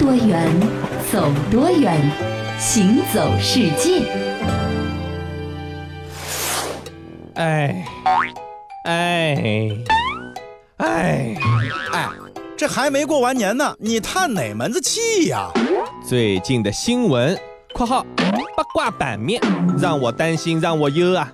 [0.00, 0.48] 多远，
[1.12, 2.00] 走多远，
[2.58, 4.00] 行走世界。
[7.34, 7.84] 哎，
[8.86, 9.68] 哎，
[10.78, 11.34] 哎，
[11.92, 12.08] 哎，
[12.56, 15.50] 这还没过完年呢，你叹哪门子气呀？
[16.08, 17.38] 最近的新闻
[17.76, 18.02] （括号
[18.56, 19.38] 八卦版面）
[19.78, 21.28] 让我担心，让我忧啊。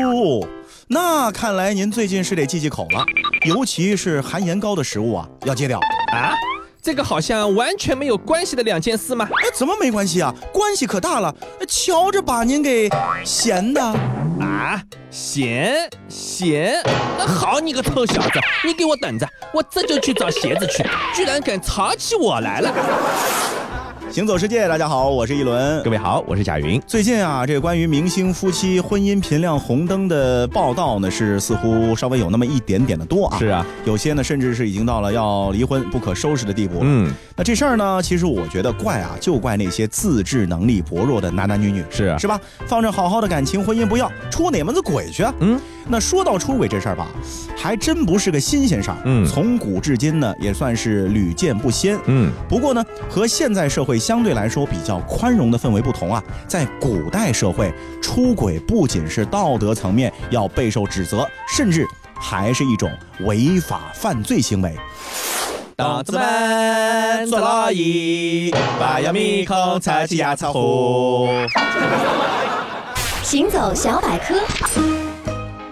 [0.00, 0.46] 哟，
[0.86, 3.04] 那看来您最近是得忌忌口了，
[3.44, 5.80] 尤其是含盐高的食物啊，要戒掉
[6.12, 6.32] 啊。
[6.86, 9.28] 这个好像完全没有关系的两件事吗？
[9.42, 10.32] 哎，怎么没关系啊？
[10.52, 11.34] 关系可大了！
[11.66, 12.88] 瞧着把您给
[13.24, 13.82] 闲的
[14.40, 14.80] 啊，
[15.10, 16.80] 闲闲！
[17.18, 20.84] 好你个臭小子，你给我等着，我这就去找鞋子去！
[21.12, 22.72] 居然敢吵起我来了！
[24.08, 25.82] 行走世界，大家好，我是一轮。
[25.82, 26.80] 各位好，我是贾云。
[26.86, 33.38] 最近啊，这个关于明星夫妻婚姻频亮红灯的报道呢，是似乎稍微有那么一点点的多啊。
[33.38, 36.78] 是啊，有些呢，甚至是已经到了要离婚不可收拾的地步。
[36.82, 42.40] 嗯，那这事儿呢，其实我觉得怪啊，就怪那些自制能力薄弱的男男女女，是啊是吧？
[42.66, 45.34] 放着好好的感情婚姻不要，出哪门子鬼去啊？
[45.40, 45.60] 嗯。
[45.88, 47.06] 那说到出轨这事儿吧，
[47.56, 48.96] 还真不是个新鲜事儿。
[49.04, 51.96] 嗯，从古至今呢，也算是屡见不鲜。
[52.06, 64.74] 嗯，不过呢，和现在社会相对来说比较宽容的氛围不同啊，在古代社会，出轨不仅是道德层面要备受指责，甚至还是一种违法犯罪行为。
[65.76, 71.28] 同志们，做老一，把要面孔擦起牙擦火。
[73.22, 74.34] 行走小百科。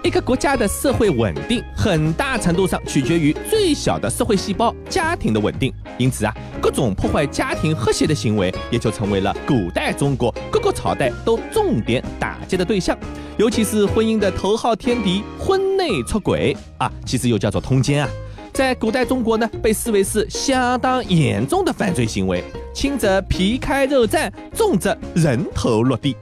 [0.04, 5.72] 一个国家的社会稳定，很大程度上取决于最小的社会细胞——家庭的稳定。
[5.96, 12.94] 因此啊，各种破坏家庭和谐的行为，也就成为了古代中国各个朝代都重点打击的对象。
[13.38, 18.10] 尤其是婚姻的头号天敌——婚内出轨啊，其实又叫做通奸啊，
[18.52, 22.44] 在古代中国呢，被视为是相当严重的犯罪行为，
[22.74, 26.14] 轻则皮开肉绽，重则人头落地。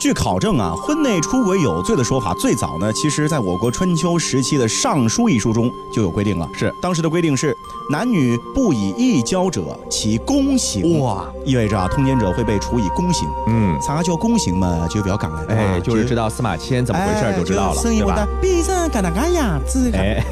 [0.00, 6.48] 据考证啊，婚内出轨有罪的说法最早呢，其实在我国春秋时期的《尚书》一书中就有规定了。
[6.54, 7.54] 是当时的规定是，
[7.90, 11.00] 男女不以异交者，其宫刑。
[11.00, 13.28] 哇，意味着啊，通奸者会被处以宫刑。
[13.48, 14.86] 嗯，啥叫宫刑嘛？
[14.88, 15.58] 就比较感人。
[15.58, 18.28] 哎，就是知道司马迁怎么回事就知道了，对吧？
[18.40, 19.90] 闭上干那干呀，子。
[19.92, 20.24] 哎，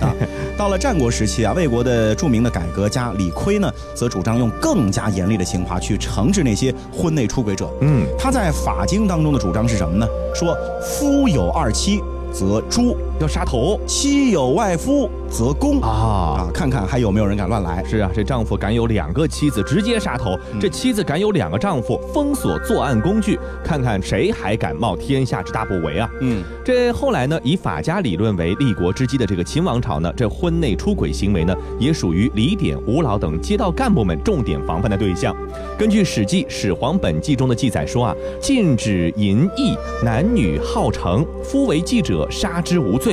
[0.56, 7.68] 到了战国时期啊，魏国的著名的改革家李悝呢，则主张用更加严厉的刑罚去惩治那些婚内出轨者。
[7.80, 9.58] 嗯，他在《法经》当中的主张。
[9.68, 10.06] 是什么呢？
[10.34, 12.00] 说夫有二妻，
[12.32, 12.96] 则诛。
[13.20, 16.50] 要杀头，妻有外夫则公啊啊！
[16.54, 17.82] 看看还有没有人敢乱来？
[17.84, 23.36] 是啊，这丈夫敢有两个妻子，直接杀头；这妻子敢有两个丈夫，封锁作案工具。
[23.64, 26.08] 看看谁还敢冒天下之大不韪啊！
[26.20, 35.34] 嗯，这后来呢，以法家理论为立国之基的这个秦王朝呢，这婚内出轨行为呢，也属于李典、吴老等街道干部们重点防范的对象。
[35.76, 39.74] 根据《史记·始皇本纪》中的记载说啊，禁止淫逸，
[40.04, 43.07] 男女好成，夫为妓者，杀之无罪。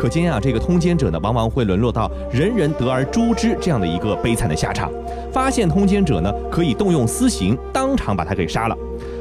[0.00, 4.90] 可见啊，这个通奸者呢，往往会沦落到人人得而诛之这样的一个悲惨的下场。
[5.30, 8.74] 发现通奸者呢，可以动用私刑，当场把他给杀了。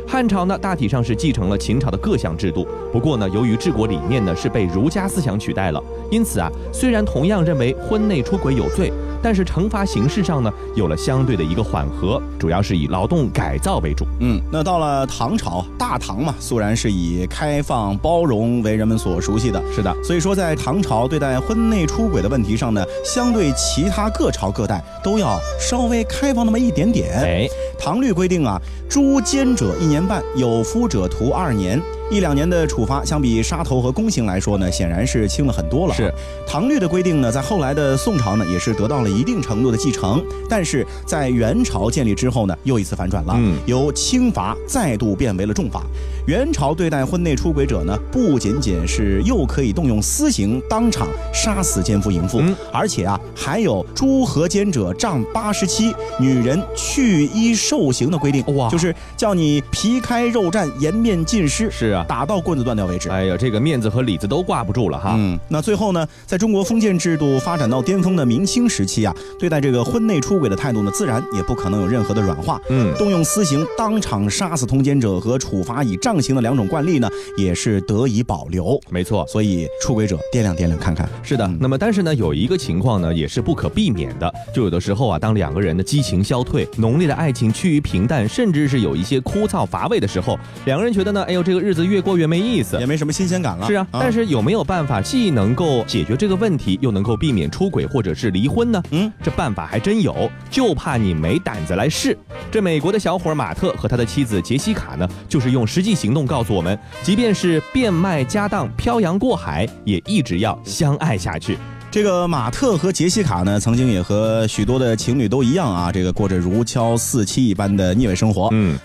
[0.10, 8.92] 汉朝呢，大体上是继承了秦朝的各项制度，不过呢，由于治国理念呢是被儒家思想取代了，因此啊，虽然同样认为婚内出轨有罪。
[9.22, 14.06] 但是惩罚形式上呢，有了相对的一个缓和，主要是以劳动改造为主。
[14.22, 19.62] 嗯，那到了唐朝，大唐嘛，素然是以开放包容为人们所熟悉的。
[19.76, 27.20] 是的，所以说在唐朝对待婚内出轨的问题上呢，相对其他各朝各代都要稍微开放那么一点点。
[27.20, 27.48] 哎，
[27.80, 31.82] 唐律规定啊，诛奸者一年半，有夫者徒二年。
[32.12, 35.94] 一两年的处罚，相比杀头和宫刑来说呢，显然是轻了很多了。
[35.94, 36.12] 是
[36.48, 40.24] 唐律的规定呢，在后来的宋朝呢，也是得到了一定程度的继承。
[40.50, 45.84] 但是在元朝建立之后呢，又一次反转了，由轻罚再度变为了重罚。
[46.26, 52.42] 元朝对待婚内出轨者呢，不仅仅是又可以动用私刑当场杀死奸夫淫妇，
[52.74, 58.44] 而且啊，还有诸合奸者杖八十七，女人去衣受刑的规定。
[58.56, 61.70] 哇，就是叫你皮开肉绽，颜面尽失。
[61.70, 61.99] 是啊。
[62.08, 63.10] 打到棍子断掉为止。
[63.10, 65.16] 哎呀，这个面子和里子都挂不住了哈。
[65.18, 72.62] 嗯，那最后呢，在中国封建制度发展到巅峰的明清时期啊，对待这个婚内出轨的态度呢，自然也不可能有任何的软化。
[72.70, 78.80] 嗯，动用私刑当场杀死通奸者和处罚以杖刑的两种惯例呢，也是得以保留。
[78.90, 81.10] 没错，所以出轨者掂量掂量看看。
[81.24, 91.80] 是的，那么但是呢，有一个情况呢，也是不可避免的，就有的时候啊，当两个人的激情消退，浓烈的爱情趋于平淡，甚至是有一些枯燥乏味的时候，两个人觉得呢，哎呦，这个日子。
[91.90, 93.68] 越过越没意思，也没什么新鲜感了。
[93.68, 98.82] 是啊，但是有没有办法既能够解决这个问题，又能够避免出轨或者是离婚呢？
[98.92, 102.18] 嗯，这办法还真有，就怕你没胆子来试。
[102.52, 111.58] 这美国的小伙马特和他的妻子杰西卡呢，就是用实际行动告诉我们，即便是变卖家当、漂洋过海，也一直要相爱下去。
[111.92, 118.48] 这个马特和杰西卡呢，曾经也和许多的情侣都一样啊，这个过着如胶似漆一般的腻味生活。
[118.52, 118.78] 嗯。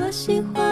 [0.00, 0.67] 我喜欢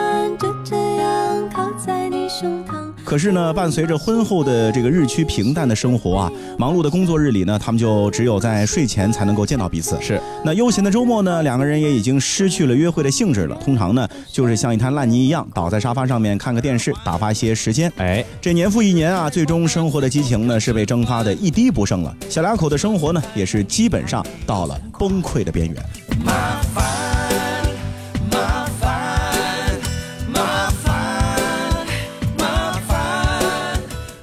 [3.17, 9.97] 可是呢，伴随着婚后的这个日趋平淡的生活啊，忙碌的工作日里呢，他们就只有在睡前才能够见到彼此。
[10.03, 13.57] 是，那悠闲的周末呢，两个人也已经失去了约会的兴致了。
[13.65, 17.91] 通常呢，就是像一滩烂泥一样，倒在沙发上面看个电视，打发些时间。
[17.97, 22.15] 哎，这年复一年啊，最终生活的激情呢，是被蒸发的一滴不剩了。
[22.29, 25.77] 小两口的生活呢，也是基本上到了崩溃的边缘。
[26.23, 27.16] 麻烦。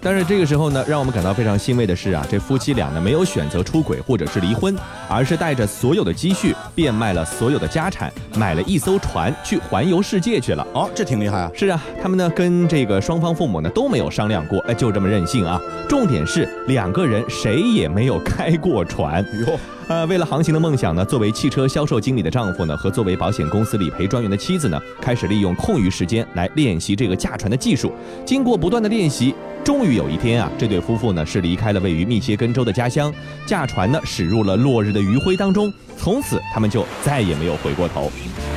[0.04, 4.76] 但是这个时候呢，让我们感到非常欣慰的是啊，这夫妻俩呢没有选择出轨或者是离婚，
[5.08, 10.68] 而是带着所有的积蓄，变卖了所有的家产，买了一艘船去环游世界去了。
[10.74, 11.50] 哦，这挺厉害啊！
[11.56, 15.58] 是啊，他们呢跟这个双方父母呢都没有商量过，哎，就这么任性啊！
[15.88, 19.58] 重点是两个人谁也没有开过船哟。
[19.90, 27.92] 呃，为了航行的梦想呢，作为汽车销售经理的丈夫呢，和作为保险公司理赔专员的妻子呢，开始利用空余时间来练习这个驾船的技术。
[28.26, 33.14] 经过不断的练习，终于有一天啊，这对夫妇呢是离开了位于密歇根州的家乡，
[33.46, 38.12] 驾船呢驶入了落日的余晖当中，从此他们就再也没有回过头。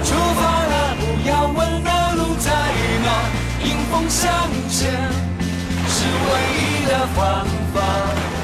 [0.04, 1.56] 出发了，不要问
[2.16, 2.52] 路在
[3.04, 4.30] 哪，迎风向
[4.70, 4.92] 前
[5.88, 7.44] 是唯一的方
[7.74, 8.35] 法。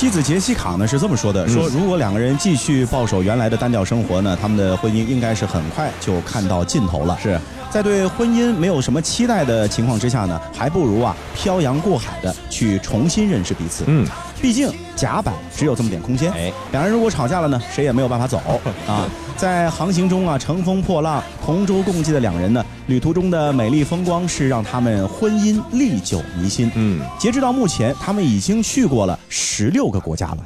[0.00, 7.18] 妻子杰西卡呢是这么说的：说如果两个人继续抱守原来的单调生活呢，他们的婚姻应该是很快就看到尽头了。
[7.22, 7.38] 是
[7.68, 13.84] 在对婚姻没有什么期待的情况之下呢，还不如啊漂洋过海的去重新认识彼此。
[13.88, 14.08] 嗯。
[14.40, 18.40] 毕竟甲板只有这么点空间，哎，两人如果吵架了呢，谁也没有办法走
[18.88, 19.06] 啊。
[19.36, 26.70] 在航行中啊，乘风破浪，同舟共济的两人呢，旅途中的美丽风光是让他们婚姻历久弥新。
[26.74, 30.38] 嗯，截止到目前，他们已经去过了十六个国家了。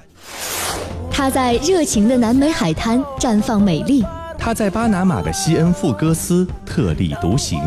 [1.10, 4.04] 他在热情的南美海滩绽放美丽，
[4.38, 7.60] 他在巴拿马的西恩富戈斯特立独行，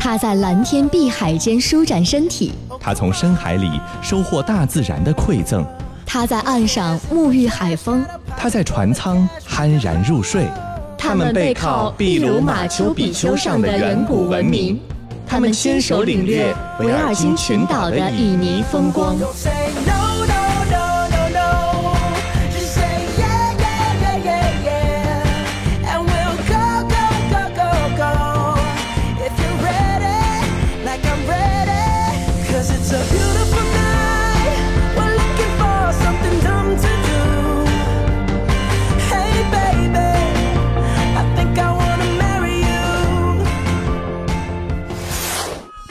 [0.00, 2.54] 他在蓝天碧海间舒展身体。
[2.80, 5.62] 他从深海里收获大自然的馈赠，
[6.06, 8.02] 他在岸上沐浴海风，
[8.34, 10.48] 他在船舱酣然入睡。
[10.96, 14.80] 他们背靠秘鲁马丘比丘上的远古文明，
[15.26, 19.14] 他们牵手领略维尔京群岛的旖旎风光。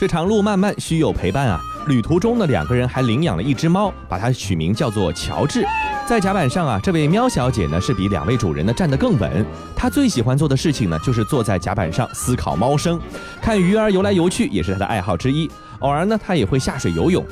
[0.00, 1.60] 这长路漫漫，需有陪伴啊！
[1.86, 5.62] 旅途中呢，两个人还领养了一只猫，把它取名叫做乔治。
[6.06, 9.44] 在甲板上啊，这位喵小姐呢是比两位主人呢站得更稳。
[9.76, 12.98] 她最喜欢做的事情呢，就是坐在甲板上思考猫生，
[13.42, 15.50] 看鱼儿游来游去，也是她的爱好之一。
[15.80, 17.22] 偶尔呢，她也会下水游泳。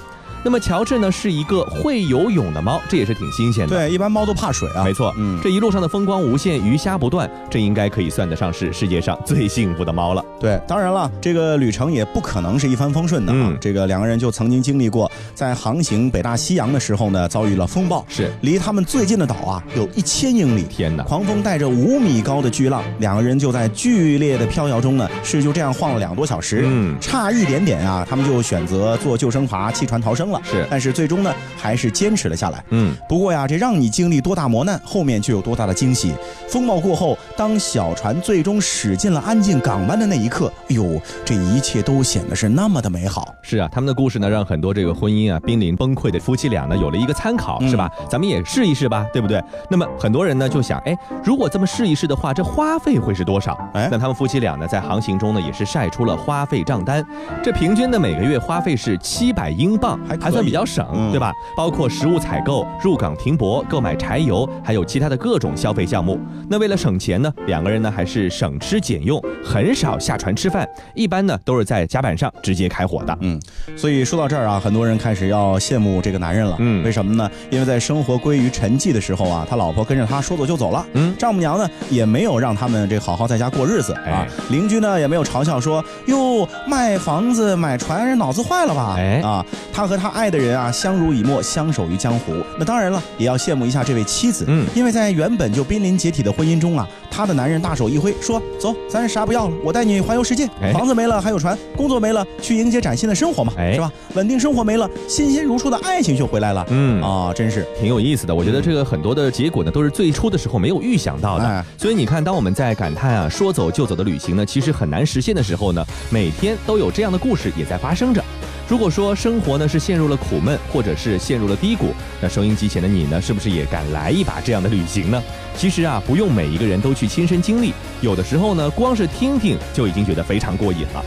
[0.48, 3.76] 那么乔治呢是一个会游泳的猫，这也是挺新鲜的。
[3.76, 4.82] 对，一般猫都怕水啊。
[4.82, 10.25] 没错，嗯，这一路上的风光无限，鱼虾不断，这应该可以算得上是世界上最幸福的猫了。
[10.40, 13.54] 对，当然了，这个旅程也不可能是一帆风顺的啊。
[13.61, 18.02] 这个两个人就曾经经历过，在航行北大西洋的时候呢，遭遇了风暴。
[18.08, 20.62] 是，离他们最近的岛啊，有一千英里。
[20.62, 21.04] 天哪！
[21.04, 26.62] 狂风带着五米高的巨浪，两个人就在剧烈的飘摇中呢，是就这样晃了两个多小时。
[26.64, 30.38] 嗯，差一点点啊，他们就选择坐救生筏弃船逃生了。
[30.45, 31.09] 是，但是最。
[31.09, 32.62] 终呢，还是坚持了下来。
[32.68, 36.12] 嗯，不过呀，这让你经历多大磨难，后面就有多大的惊喜。
[36.50, 43.35] 风暴过后，当小船最终驶进了安静港湾的那一刻，哎呦，这一切都显得是那么的美好。
[43.40, 47.90] 是啊，他们的故事呢，让很多这个婚姻啊濒临崩溃的夫妻俩呢，有了一个参考，是吧？
[48.11, 49.42] 咱们也试一试吧，对不对？
[49.71, 53.59] 那么很多人呢就想，哎，如果这么试一试的话，这花费会是多少？
[53.73, 57.02] 哎，那他们夫妻俩呢，在航行中呢，也是晒出了花费账单。
[57.42, 61.32] 这平均的每个月花费是七百英镑，还还算比较省，对吧？
[61.56, 66.18] 包括食物采购、入港停泊、购买柴油，还有其他的各种消费项目。
[66.48, 73.16] 那为了省钱呢，两个人呢还是省吃俭用，很少下船吃饭，一般呢都是在甲板上直接开火的。
[73.20, 73.40] 嗯，
[73.76, 76.56] 所以说到这儿啊，很多人开始要羡慕这个男人了。
[76.58, 77.30] 嗯，为什么呢？
[77.50, 80.84] 因为在生活归于沉寂的时候啊，他老婆跟着他说走就走了。
[80.94, 84.26] 嗯，丈母娘呢也没有让他们这好好在家过日子啊。
[84.50, 88.94] 邻居呢也没有嘲笑说哟卖房子买船人脑子坏了吧？
[88.96, 92.32] 哎啊，他和他爱的人啊相濡以沫，相守于江湖。
[92.58, 94.44] 那当然了，也要羡慕一下这位妻子。
[94.48, 100.48] 嗯，因为在原本就濒临解体的婚姻中啊，他的男人大手一挥说走，咱啥不要了，我带你环游世界。
[100.72, 103.90] 房子没了还有船，工作没了去迎接崭新的生活嘛，是吧？
[104.14, 106.66] 稳定生活没了，新鲜如初的爱情就回来了。
[106.70, 108.34] 嗯啊，真是挺有意思的。
[108.34, 111.64] 我觉得这个很多的结果呢，都是最初的时候没有预想到的。
[111.76, 118.22] 所以你看，当我们在感叹啊说走就走的旅行呢，其实很难实现的时候呢，每天都有这样的故事也在发生着。
[118.68, 125.22] 如果说生活呢是陷入了苦闷，或者是陷入了低谷，那收音机前的你呢，是不是也敢来一把这样的旅行呢？
[125.56, 127.72] 其实啊，不用每一个人都去亲身经历，
[128.02, 131.02] 有的时候呢，光是听听就已经觉得非常过瘾了。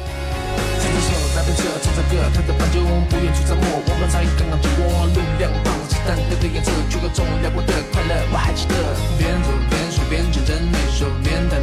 [11.29, 11.60] 远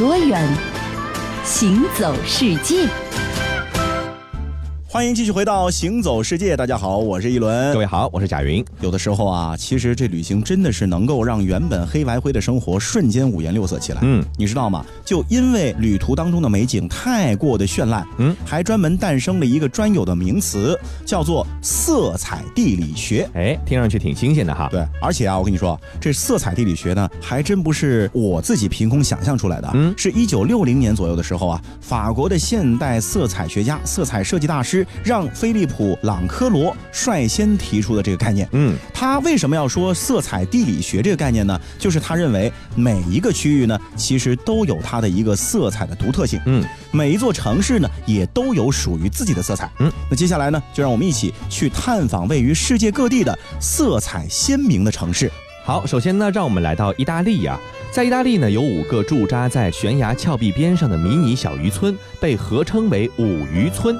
[0.00, 0.42] 多远，
[1.44, 2.88] 行走世界。
[4.92, 7.72] 欢迎继续回到《行走世界》，大家好，我是一轮。
[7.72, 8.64] 各位好，我是贾云。
[8.80, 14.00] 有的时候啊，其实这旅行真的是能够让原本黑白灰的生活瞬间五颜六色起来。
[14.02, 14.84] 嗯，你知道吗？
[15.04, 23.30] 就因为旅途当中的美景太过的绚烂，嗯，还专门诞生了一个专有的名词，叫做色彩地理学。
[23.34, 24.66] 哎，听上去挺新鲜的哈。
[24.72, 29.70] 对，而且啊，我跟你说，这色彩地理学呢，还真不是我自己凭空想象出来的。
[29.74, 34.79] 嗯，是一九六零年左右的时候啊，法国的现代色彩学家、色彩设计大师。
[35.04, 41.60] 让菲利普·朗科罗率先提出的这个概念，嗯，他为什么要说色彩地理学这个概念呢？
[41.78, 49.90] 就是他认为每一个区域呢，其实都有它的一个色彩的独特性，嗯，每一座城市呢，也都有属于自己的色彩，嗯。
[50.10, 55.30] 那接下来呢，就让我们一起去探访位于世界各地的色彩鲜明的城市。
[55.64, 57.58] 好，首先呢，让我们来到意大利呀，
[57.92, 63.96] 在意大利呢，有五个驻扎在悬崖峭壁边上的迷你小渔村，被合称为五渔村。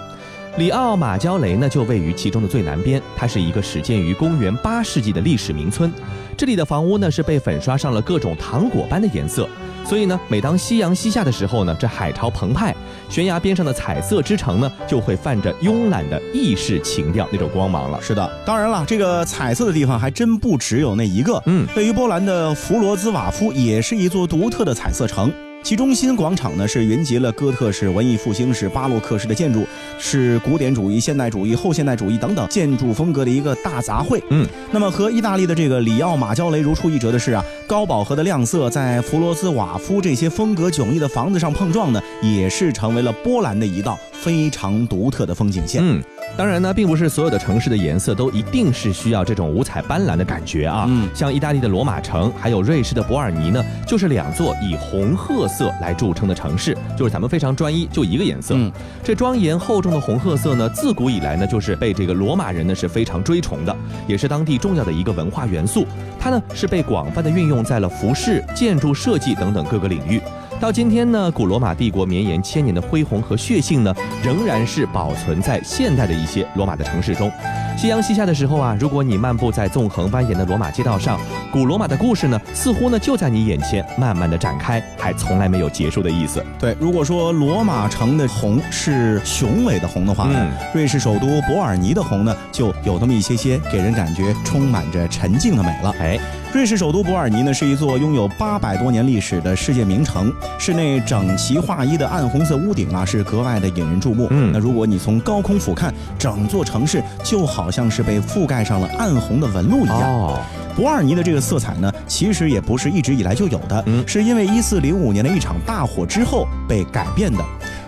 [0.56, 3.00] 里奥马焦雷呢，就位于其中的最南边。
[3.16, 5.90] 它是一个始建于公元八世纪的历史名村。
[6.36, 9.48] 这里的房屋呢，是被粉刷上了各种糖果般的颜色。
[9.84, 12.74] 所以呢，每当夕阳西下的时候呢，这海潮澎湃，
[13.08, 18.00] 悬崖边上的彩色之城呢，就会泛着慵懒的意式情调那种光芒了。
[18.02, 21.42] 是的，当然了，这个彩色的地方还真不只有那一个。
[21.46, 25.32] 嗯，位于波兰的弗罗兹瓦夫也是一座独特的彩色城。
[25.62, 29.64] 其中心广场呢，是云集了哥特式、文艺复兴式、巴洛克式的建筑，
[29.98, 34.20] 是古典主义、现代主义、后现代主义等等建筑风格的一个大杂烩。
[34.30, 45.80] 嗯，那么和意大利的这个里奥马焦雷如出一辙的是啊，高饱和的亮色在弗罗斯瓦夫这些风格迥异的房子上碰撞呢，也是成为了波兰的一道非常独特的风景线。
[45.84, 46.02] 嗯。
[46.36, 50.86] 当然呢，并不是所有的城市的颜色都一定是需要这种五彩斑斓的感觉啊。
[50.88, 58.54] 嗯，像意大利的罗马城，还有瑞士的伯尔尼呢，就是两座以红褐色来著称的城市，就是咱们非常专一，就一个颜色。
[58.56, 58.72] 嗯，
[59.04, 65.86] 这庄严厚重的红褐色呢，自古以来呢，就是被这个罗马人呢是非常追崇的，也是当地重要的一个文化元素。
[66.18, 70.20] 它呢是被广泛的运用在了服饰、建筑设计等等各个领域。
[70.60, 77.32] 到今天呢，古罗马帝国绵延千年的恢宏和血性呢，仍然是保存在现代的一些罗马的城市中。
[77.78, 81.18] 夕阳西下的时候啊，如果你漫步在纵横蜿蜒的罗马街道上，
[81.50, 86.44] 古罗马的故事呢，似乎呢就在你眼前慢慢的展开，还从来没有结束的意思。
[86.58, 95.94] 对，如果说罗马城的红是雄伟的红的话，嗯，瑞士首都伯尔尼的红呢，就有那么一些些给人感觉充满着沉静的美了。
[95.98, 96.20] 哎。
[96.52, 100.34] 瑞士首都伯尔尼呢，是一座拥有八百多年历史的世界名城。
[100.58, 104.26] 室内整齐划一的暗红色屋顶啊，是格外的引人注目。
[104.30, 110.02] 嗯，那如果你从高空俯瞰，整座城市就好像是被覆盖上了暗红的纹路一样。
[110.02, 110.38] 哦，
[110.76, 117.42] 伯尔尼的这个色彩呢，其实也不是一直以来就有的，是因为一四零五年的一场大火之后被改变的。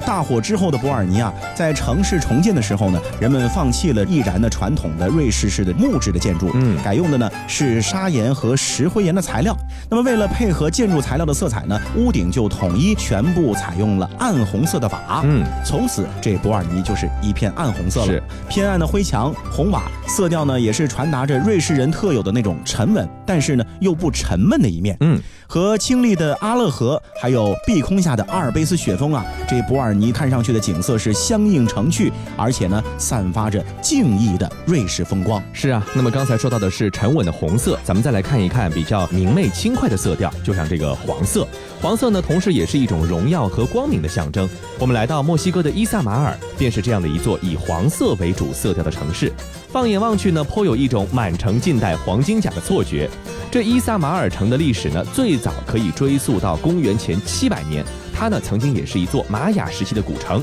[0.07, 9.57] 大火之后的伯尔尼啊，在城市重建的时候呢，人们放弃了易燃的传统的瑞士式的木质的建筑，嗯，改用的呢是砂岩和石灰岩的材料。
[9.89, 18.07] 那么为了配合建筑材料的色彩呢，屋顶就统一全部采用了暗红色的瓦，嗯，从此这伯尔尼就是一片暗红色了。
[18.07, 25.21] 是偏暗的灰墙、红瓦，色调呢也是传达着瑞士人特有的那种沉稳，但是呢又不沉闷的一面，嗯。
[25.53, 35.43] 和清丽的阿勒河，还有碧空下的阿尔卑斯雪峰啊，这伯尔尼看上去的景色是相映成趣，而且呢，散发着静谧的瑞士风光。
[35.53, 41.47] 是啊，那么刚才说到的是沉稳的红色，咱们再来看一看比较明媚轻快的色调，就像这个黄色。
[41.83, 44.49] 黄色呢，同时也是一种荣耀和光明的象征。
[44.79, 49.31] 我们来到墨西哥的伊萨马尔，便是这样的一座以黄色为主色调的城市。
[49.69, 53.11] 放眼望去呢，颇有一种满城尽带黄金甲的错觉。
[53.53, 57.85] 这伊萨马尔城的历史呢，最早可以追溯到公元前七百年。
[58.11, 60.43] 它呢，曾经也是一座玛雅时期的古城。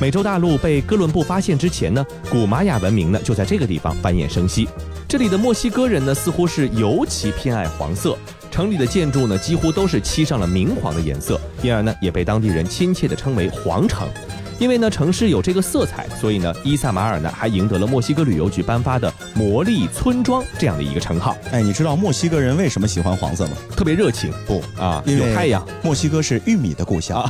[0.00, 4.68] 美洲大陆被哥伦布发现之前呢，古玛雅文明呢就在这个地方繁衍生息。
[5.08, 8.16] 这里的墨西哥人呢，似乎是尤其偏爱黄色。
[8.52, 14.06] 城里的建筑呢，几乎都是漆上了明黄的颜色，因而呢，也被当地人亲切地称为“黄城”。
[14.58, 21.36] 因为呢，城市有这个色彩，所以呢，伊萨马尔呢还赢得了墨西哥旅游局颁发的“魔力村庄”这样的一个称号。
[21.50, 23.52] 哎，你知道墨西哥人为什么喜欢黄色吗？
[23.76, 24.32] 特别热情。
[24.46, 25.66] 不啊，有太阳。
[25.82, 27.24] 墨西哥是玉米的故乡，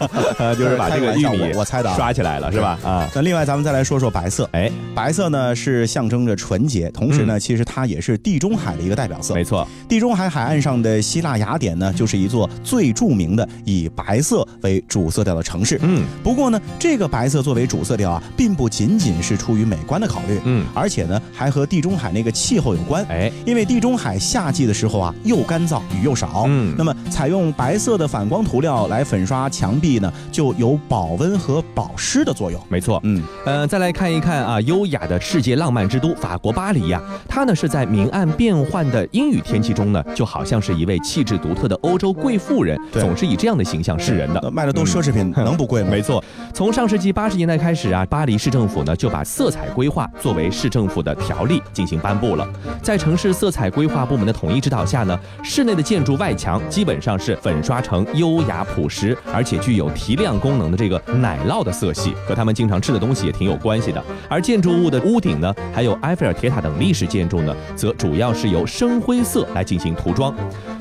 [0.58, 2.78] 就是把这个玉米我猜的刷起来了，是吧？
[2.84, 3.08] 啊。
[3.14, 4.48] 那另外咱们再来说说白色。
[4.52, 9.34] 哎，白色呢是象征着纯洁，同时呢，其实它也是地中海的一个代表色。
[9.34, 15.78] 没错，地中海海岸上的希腊雅典呢，就是一座最著名的以白色为主色调的城市。
[15.82, 16.04] 嗯。
[16.22, 32.60] 不过呢，这个白色作为主色调啊，并不仅仅是出于美观的考虑，嗯，而且呢，还和地中海那个气候有关，哎，因为地中海夏季的时候啊，又干燥，雨又少，嗯，那么采用白色的反光涂料来粉刷墙壁呢，就有保温和保湿的作用。
[32.68, 44.50] 没错，嗯，呃，再来看一看啊，优雅的世界浪漫之都法国巴黎呀，它呢是在明暗变幻的阴雨天气中呢，就好像是一位气质独特的欧洲贵妇人，总是以这样的形象示人的。
[44.50, 45.88] 卖的都奢侈品， 能不贵吗？
[45.90, 46.22] 没错，
[46.60, 47.38] 从上世纪八十。
[47.38, 52.46] 年代开始啊，巴黎市政府呢就把色彩规划作为市政府的条例进行颁布了。
[52.82, 64.04] 在城市色彩规划部门的统一指导下呢，室内的建筑外墙基本上是粉刷成优雅朴实，而且具有提亮功能的这个奶酪的色系，和他们经常吃的东西也挺有关系的。
[64.28, 70.34] 而建筑物的屋顶呢，还有埃菲尔铁塔等历史建筑呢，则主要是由深灰色来进行涂装。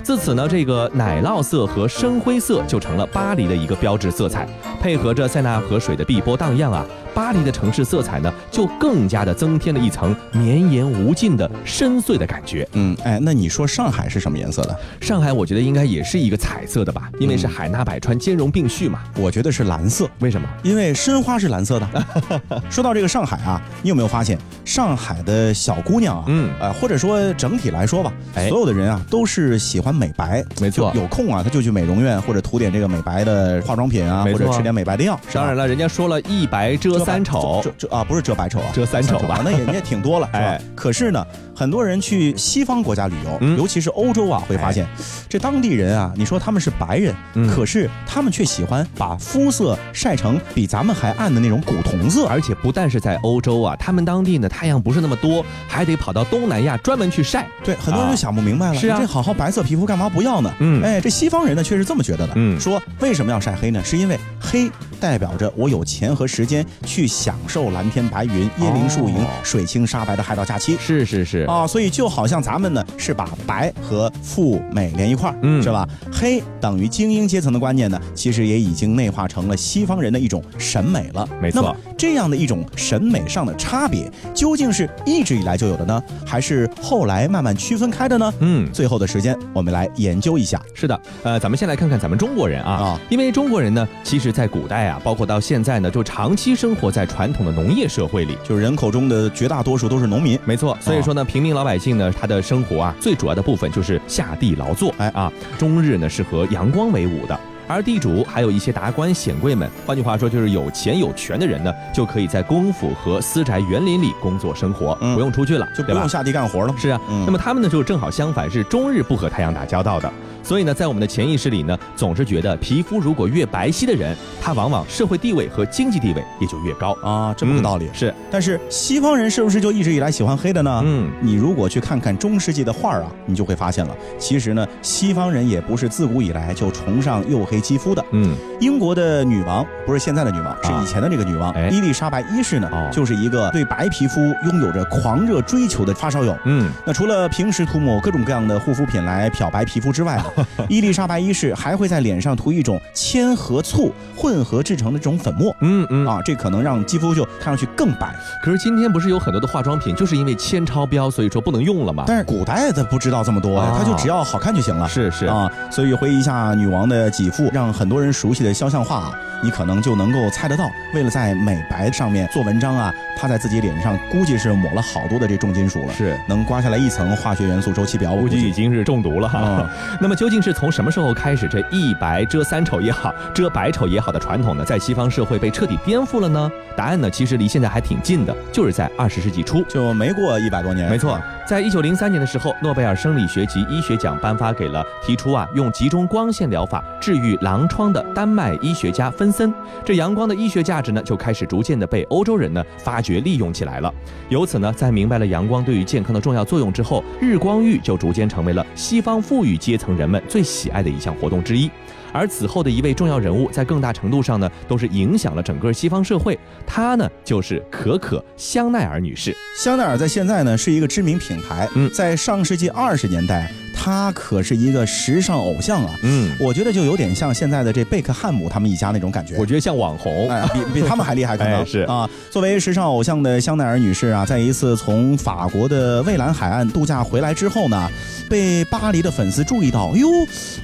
[0.03, 4.47] 自此呢，这个奶酪色和深灰色就成了巴黎的一个标志色彩，
[4.81, 6.85] 配合着塞纳河水的碧波荡漾啊。
[7.13, 12.67] 巴黎的城市色彩呢，就更加的增添了一层绵延无尽的深邃的感觉。
[12.73, 14.79] 嗯，哎，那你说上海是什么颜色的？
[15.01, 18.99] 上海我觉得应该也是一个彩色的吧，因为是海纳百川，兼容并蓄嘛。
[19.15, 20.47] 我觉得是蓝色，为什么？
[20.63, 21.87] 因为申花是蓝色的。
[22.69, 28.13] 说到这个上海啊，你有没有发现上海的小姑娘啊，嗯，呃，或者说整体来说吧，
[28.49, 30.43] 所有的人啊都是喜欢美白。
[30.61, 35.19] 没错，有空啊他就去美容院或者涂点这个美白的化妆品啊，或者吃点美白的药。
[35.33, 36.98] 当然了，人家说了一白遮。
[37.05, 39.41] 三丑，遮遮啊，不是遮百丑啊，遮三丑吧？
[39.43, 41.25] 那也 也挺多了，哎，可是呢。
[41.59, 44.87] 很多人去西方国家旅游，尤其是欧洲啊，会发现，
[45.27, 47.13] 这当地人啊，你说他们是白人，
[47.49, 57.45] 可是他们却喜欢把肤色晒成比咱们还暗的那种古铜色，而且不但是在欧洲啊，他们当地呢太阳不是那么多，还得跑到东南亚专门去晒。
[57.61, 60.53] 对，很多人就想不明白了，是啊，这好好白色皮肤干嘛不要呢？
[60.59, 63.83] 嗯，哎，这西方人呢却是这么觉得的，嗯，说为什么要晒黑呢？
[63.83, 70.77] 是因为黑代表着我有钱和时间去享受蓝天白云、椰林树影、水清沙白的海岛假期。
[70.79, 71.48] 是是是。
[71.49, 75.87] 啊，所以就好像咱们呢是把白和富美连一块儿，嗯，是吧？
[76.11, 81.27] 黑等于精英阶层的观念呢，其实也已经内化成了西方人的一种审美了。
[81.41, 88.33] 没错，那么这样的一种审美上的差别，究竟是一直以来就有的呢，还是后来慢慢区分开的呢？
[88.39, 90.61] 嗯，最后的时间我们来研究一下。
[90.73, 100.37] 是的，呃，咱们先来看看咱们中国人啊，啊，因为中国人呢，其实在古代啊，包括到现在呢，就长期生活在传统的农业社会里，就是人口中的绝大多数都是农民。
[100.45, 107.39] 没错，所以说呢，平平民老百姓呢，他的生活啊，最主要的部分就是下地劳作，哎啊，终日呢是和阳光为伍的。
[107.69, 116.73] 而地主还有一些达官显贵们，换句话说，就是有钱有权的人呢，就可以在公府和私宅园林里工作生活，不用出去了，就不用下地干活了。
[116.79, 120.11] 是啊，那么他们呢，就正好相反，是终日不和太阳打交道的。
[120.41, 127.87] 所以呢，在我们的潜意识里呢，总是觉得皮肤如果越白皙的人，他往往社会地位和经济地位也就越高啊，这么个道理。
[127.93, 130.81] 是，但是西方人是不是就一直以来喜欢黑的呢？
[130.83, 138.03] 嗯，你如果去看看中世纪的画啊，你就会发现了，其实呢，西方人也不是自古以来就崇尚黝黑肌肤的。
[138.11, 146.35] 嗯，英国的女王不是现在的女王，是以前的这个女王伊丽莎白一世呢，就是一个对白皮肤拥有着狂热追求的发烧友。
[146.45, 150.21] 嗯，那除了平时涂抹各种各样的护肤品来漂白皮肤之外，
[150.67, 158.13] 伊丽莎白一世还会在脸上涂一种铅和醋混合制成的这种粉末，嗯嗯啊，这可能让肌肤就看上去更白。
[158.43, 162.03] 可是今天不是有很多的化妆品就是因为铅超标，所以说不能用了吗？
[162.07, 164.87] 但是古代的不知道这么多呀，他就只要好看就行了。
[164.87, 169.11] 是是啊，所以回忆一下女王的几幅让很多人熟悉的肖像画啊，
[169.43, 179.69] 你可能就能够猜得到，为了在美白上面做文章啊，他在自己脸上估计是抹了好多的这重金属了，是能刮下来一层化学元素周期表，估计已经是中毒了哈。
[179.99, 186.51] 那么究竟是从从什么时候开始，这一白遮三丑也好，遮百丑也好的传统呢，在西方社会被彻底颠覆了呢？
[186.77, 190.87] 答案呢，其实离现在还挺近的，就是在二十世纪初，就没过一百多年。
[190.87, 199.53] 没错，在一九零三年的时候，诺贝尔生理学及医学奖颁发给了提出啊用集中光线疗法治愈狼疮的丹麦医学家芬森。
[199.85, 203.93] 这阳光的医学价值呢，就开始逐渐的被欧洲人呢发掘利用起来了。
[204.27, 210.43] 由此呢，在明白了阳光对于健康的重要作用之后，日光浴就逐渐成为了西方富裕阶层人们最。
[210.49, 211.69] 喜爱的一项活动之一，
[212.11, 216.37] 而此后的一位重要人物，在更大程度上呢，都是影响了整个西方社会。
[216.65, 219.35] 她呢，就是可可香奈儿女士。
[219.57, 221.67] 香奈儿在现在呢，是一个知名品牌。
[221.75, 223.51] 嗯，在上世纪二十年代。
[223.81, 229.37] 她可是一个时尚偶像啊，嗯，我觉得就有点像现在的这贝克汉姆他们一家那种感觉。
[229.37, 232.09] 我觉得像网红，哎，比比他们还厉害，可能 是啊。
[232.29, 237.89] 作为时尚偶像的香奈儿女士啊，在一次从法国的蔚蓝海岸度假回来之后呢，
[238.29, 240.09] 被巴黎的粉丝注意到，哟，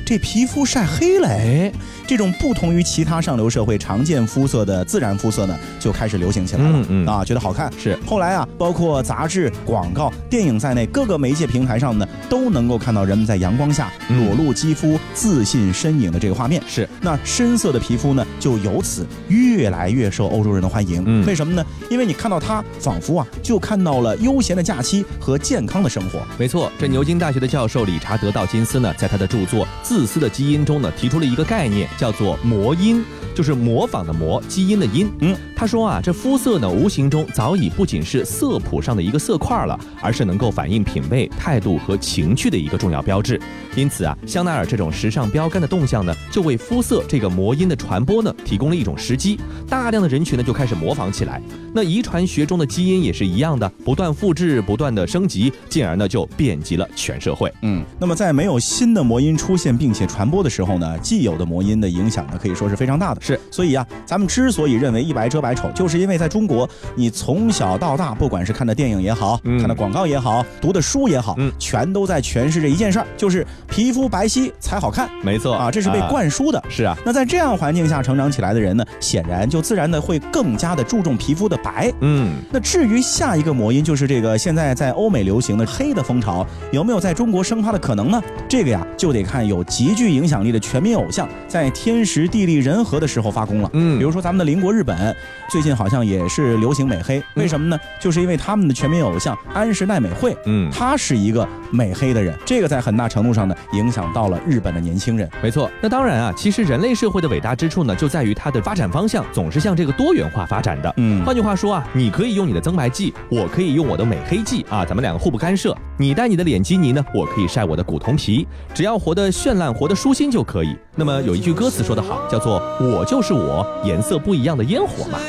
[0.06, 1.72] 这皮肤晒黑了，哎。
[2.08, 6.70] 这种不同于其他上流社会常见肤色的自然肤色呢，就开始流行起来了。
[6.72, 7.98] 嗯嗯啊，觉得好看是。
[8.06, 16.62] 后来啊，包括杂志、广告、电影在内，各个媒介平台上呢，都能够看到人们在阳光下裸露肌肤、自信身影的这个画面。
[16.68, 16.88] 是。
[17.02, 21.04] 那深色的皮肤呢，就由此越来越受欧洲人的欢迎。
[21.08, 21.26] 嗯。
[21.26, 21.66] 为什么呢？
[21.90, 26.20] 因为你看到它，仿佛啊，就看到了悠闲的假期和健康的生活。
[26.38, 31.90] 没错，这牛津大学的教授理查德·道金斯呢，在他的著作《自私的基因》中呢，提出了一个概念。
[31.98, 35.10] 叫做魔音，就是模仿的模，基因的因。
[35.20, 43.40] 嗯，他说啊，这肤色呢，无形中早已不仅是色谱上的一个色块了，而是能够反映品味、态度和情趣的一个重要标志。
[43.76, 49.40] 因此啊，香奈儿这种时尚标杆的动向呢，就为肤色这个魔音的传播呢，提供了一种时机。
[49.68, 51.42] 大量的人群呢，就开始模仿起来。
[51.74, 57.52] 那遗传学中的基因也是一样的，不断复制，不断的升级，进而呢，就遍及了全社会。
[57.64, 63.22] 嗯，那么在没有新的魔音出现并且传播的时候呢，既有的魔音的影响呢，可以说是非常大的。
[63.22, 75.10] 是，所以啊，咱们之所以认为一白遮百丑，就是因为在中国，你从小到大，不管是看的电影也好，看的广告也好，读的书也好，嗯，全都在诠释这一件事儿，就是皮肤白皙才好看。
[75.24, 76.62] 没错啊，这是被灌输的。
[76.68, 81.90] 是啊，那在这样环境下成长起来的人呢，显然就自然的会更加的注重皮肤的白。
[82.02, 82.34] 嗯。
[82.52, 88.22] 那至于下一个魔音，就是这个现在在欧美流行的黑的风潮，有没有在中国生发的可能呢？
[88.50, 93.70] 这个呀，就得看有极具影响力的全民偶像在天时地利人和的时候发功了。
[93.74, 95.16] 嗯，比如说咱们的邻国日本，
[95.50, 97.80] 最近好像也是流行美黑，为什么呢？
[98.00, 105.28] 就是因为他们的全民偶像安室奈美惠，嗯，她是一个美黑的人，这个在很大程度上呢，影响到了日本的年轻人。
[105.42, 110.94] 没错，那当然啊，其实人类社会的伟大之处呢，就在于它的发展方向总是向这个多元化发展的。
[110.98, 112.36] 嗯，换句话说啊，你可以。
[112.36, 115.74] 用你的增白剂，我可以用我的美黑剂啊，咱们两个互不干涉。
[115.98, 120.76] 你戴你的脸基尼呢，我可以晒我的古铜皮，只要活得绚烂，活得舒心就可以。
[120.98, 125.20] 那么有一句歌词说得好，叫做“我就是我，颜色不一样的烟火嘛”。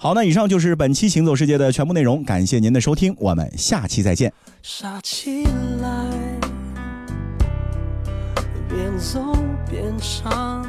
[0.00, 4.32] 好，那以上就是本期《行走世界》的全部内容，感谢您的收听，我们下期再见。
[4.62, 5.44] 傻起
[5.80, 5.88] 来，
[8.68, 9.20] 边走
[9.68, 10.64] 边唱，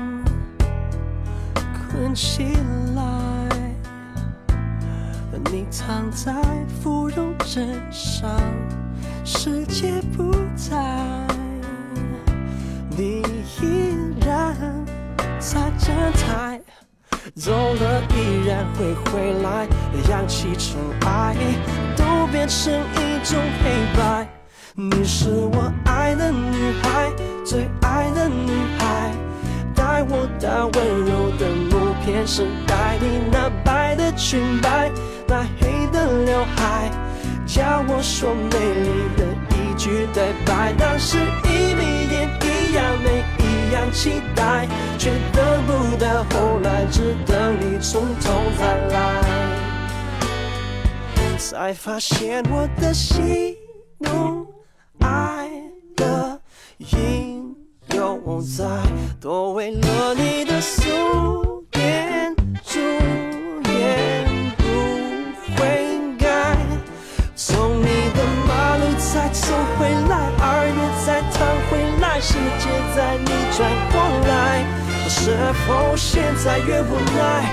[1.91, 2.43] 困起
[2.95, 3.49] 来，
[5.51, 6.33] 你躺在
[6.81, 8.29] 芙蓉枕上，
[9.23, 10.77] 世界不在，
[12.89, 13.21] 你
[13.61, 14.55] 依然
[15.39, 16.61] 在站台。
[17.35, 19.67] 走了依然会回来，
[20.09, 21.35] 扬起尘埃
[21.95, 24.27] 都变成一种黑白。
[24.73, 27.11] 你是我爱的女孩，
[27.45, 29.11] 最爱的女孩，
[29.75, 34.91] 带我到温柔的木片时代，你那白的裙摆，
[35.27, 36.89] 那黑的刘海，
[37.51, 39.25] 叫我说美丽的
[39.57, 43.23] 一句对白，当时一眯眼一样没。
[43.69, 48.97] 一样期待，却等不到后来，只等你从头再来。
[51.37, 53.55] 才发现我的喜
[53.99, 54.47] 怒
[55.01, 55.49] 哀
[55.97, 56.39] 乐
[56.77, 57.55] 应
[57.93, 58.65] 犹在，
[59.21, 60.89] 多为了你的素
[73.59, 74.63] 转过来，
[75.09, 75.35] 是
[75.67, 77.43] 否现在越无奈，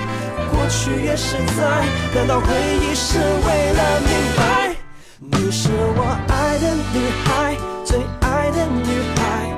[0.49, 1.83] 过去越实在？
[2.15, 2.47] 难道回
[2.79, 4.73] 忆是为了明白？
[5.19, 5.67] 你是
[5.97, 9.51] 我爱的女孩，最爱的女孩，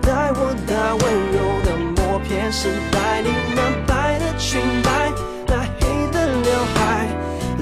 [0.00, 1.02] 带我到温
[1.34, 5.10] 柔的默片时代，你那白的裙摆，
[5.48, 7.08] 那黑的刘海，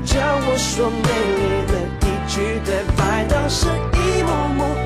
[0.04, 1.74] 教我说美丽的
[2.06, 4.85] 一句对白，当时一幕幕。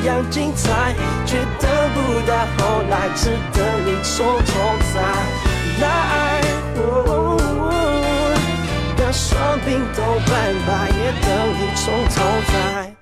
[0.00, 0.94] 一样精彩，
[1.26, 4.52] 却等不到后来，只等你从头
[4.94, 5.02] 再
[5.82, 5.84] 来。
[8.96, 10.32] 当双鬓都斑
[10.66, 12.99] 白，也等你从头再